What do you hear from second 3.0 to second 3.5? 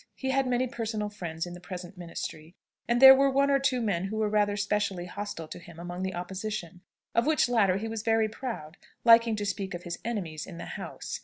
were